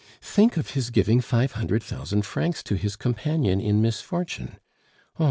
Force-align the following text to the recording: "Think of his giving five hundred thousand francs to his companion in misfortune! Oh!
"Think 0.23 0.57
of 0.57 0.71
his 0.71 0.89
giving 0.89 1.21
five 1.21 1.51
hundred 1.51 1.83
thousand 1.83 2.25
francs 2.25 2.63
to 2.63 2.73
his 2.73 2.95
companion 2.95 3.61
in 3.61 3.83
misfortune! 3.83 4.57
Oh! 5.15 5.19